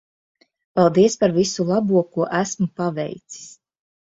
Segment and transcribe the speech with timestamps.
[0.79, 3.45] Paldies par visu labo ko esmu paveicis.